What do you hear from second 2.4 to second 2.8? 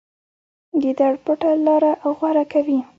کوي.